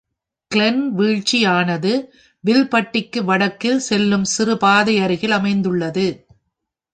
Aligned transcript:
Glenn 0.51 0.95
வீழ்ச்சி 0.95 1.37
யானது 1.45 1.91
வில்பட்டிக்கு 2.43 3.19
வடக்கில் 3.23 3.79
செல்லும் 3.79 4.23
சிறு 4.23 4.55
பாதையருகில் 4.55 5.29
அமைந்துள்ளது. 5.29 6.07